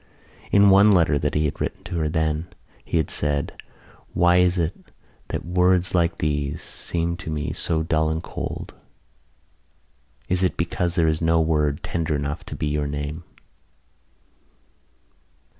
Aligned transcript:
In 0.51 0.71
one 0.71 0.91
letter 0.91 1.19
that 1.19 1.35
he 1.35 1.45
had 1.45 1.61
written 1.61 1.83
to 1.83 1.99
her 1.99 2.09
then 2.09 2.47
he 2.83 2.97
had 2.97 3.11
said: 3.11 3.55
"Why 4.15 4.37
is 4.37 4.57
it 4.57 4.73
that 5.27 5.45
words 5.45 5.93
like 5.93 6.17
these 6.17 6.63
seem 6.63 7.15
to 7.17 7.29
me 7.29 7.53
so 7.53 7.83
dull 7.83 8.09
and 8.09 8.23
cold? 8.23 8.73
Is 10.27 10.41
it 10.41 10.57
because 10.57 10.95
there 10.95 11.07
is 11.07 11.21
no 11.21 11.39
word 11.39 11.83
tender 11.83 12.15
enough 12.15 12.43
to 12.45 12.55
be 12.55 12.65
your 12.65 12.87
name?" 12.87 13.23